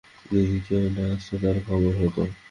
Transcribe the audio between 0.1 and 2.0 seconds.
যদি কেউ না আসত তার খবর